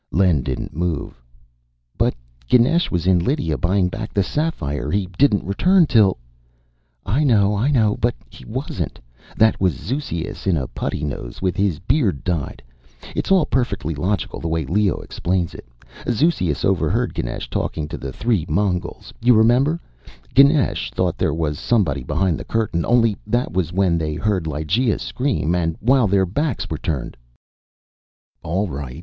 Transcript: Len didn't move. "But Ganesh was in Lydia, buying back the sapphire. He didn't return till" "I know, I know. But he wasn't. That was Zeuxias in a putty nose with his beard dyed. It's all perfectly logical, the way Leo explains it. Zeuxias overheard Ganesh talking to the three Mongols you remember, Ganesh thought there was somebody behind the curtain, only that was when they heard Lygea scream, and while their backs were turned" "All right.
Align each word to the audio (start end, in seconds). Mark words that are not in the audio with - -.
Len 0.11 0.41
didn't 0.41 0.75
move. 0.75 1.21
"But 1.95 2.15
Ganesh 2.47 2.89
was 2.89 3.05
in 3.05 3.19
Lydia, 3.19 3.55
buying 3.55 3.87
back 3.87 4.15
the 4.15 4.23
sapphire. 4.23 4.89
He 4.89 5.05
didn't 5.15 5.45
return 5.45 5.85
till" 5.85 6.17
"I 7.19 7.23
know, 7.23 7.55
I 7.55 7.69
know. 7.69 7.97
But 8.01 8.15
he 8.27 8.43
wasn't. 8.43 8.97
That 9.37 9.61
was 9.61 9.75
Zeuxias 9.75 10.47
in 10.47 10.57
a 10.57 10.65
putty 10.67 11.03
nose 11.03 11.39
with 11.39 11.55
his 11.55 11.77
beard 11.77 12.23
dyed. 12.23 12.63
It's 13.15 13.29
all 13.31 13.45
perfectly 13.45 13.93
logical, 13.93 14.39
the 14.39 14.47
way 14.47 14.65
Leo 14.65 14.97
explains 15.01 15.53
it. 15.53 15.67
Zeuxias 16.09 16.65
overheard 16.65 17.13
Ganesh 17.13 17.47
talking 17.51 17.87
to 17.89 17.97
the 17.99 18.11
three 18.11 18.43
Mongols 18.49 19.13
you 19.21 19.35
remember, 19.35 19.79
Ganesh 20.33 20.89
thought 20.89 21.19
there 21.19 21.31
was 21.31 21.59
somebody 21.59 22.01
behind 22.01 22.39
the 22.39 22.43
curtain, 22.43 22.87
only 22.87 23.17
that 23.27 23.51
was 23.51 23.71
when 23.71 23.99
they 23.99 24.15
heard 24.15 24.47
Lygea 24.47 24.97
scream, 24.99 25.53
and 25.53 25.77
while 25.79 26.07
their 26.07 26.25
backs 26.25 26.67
were 26.71 26.79
turned" 26.79 27.15
"All 28.41 28.67
right. 28.67 28.99